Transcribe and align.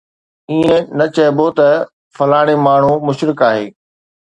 ائين 0.49 0.79
نه 0.97 1.05
چئبو 1.15 1.47
ته 1.57 1.67
فلاڻي 2.15 2.55
ماڻهو 2.65 2.93
مشرڪ 3.07 3.37
آهي 3.51 3.65